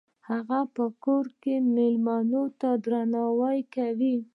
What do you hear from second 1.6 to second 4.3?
میلمنو ته درناوی کاوه.